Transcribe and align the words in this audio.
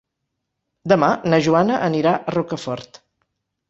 Demà 0.93 1.11
na 1.35 1.41
Joana 1.51 1.79
anirà 1.91 2.17
a 2.25 2.37
Rocafort. 2.41 3.05